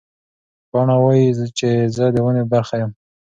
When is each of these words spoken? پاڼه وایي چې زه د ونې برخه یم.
پاڼه 0.69 0.95
وایي 1.03 1.25
چې 1.57 1.69
زه 1.95 2.05
د 2.13 2.17
ونې 2.25 2.43
برخه 2.53 2.75
یم. 2.81 2.91